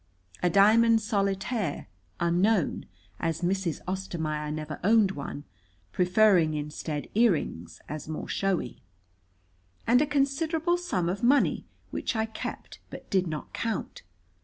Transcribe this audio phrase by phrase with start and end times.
[0.41, 1.85] A diamond solitaire,
[2.19, 2.87] unknown,
[3.19, 3.81] as Mrs.
[3.87, 5.43] Ostermaier never owned one,
[5.91, 8.81] preferring instead earrings as more showy.
[9.85, 14.01] And a considerable sum of money, which I kept but did not count.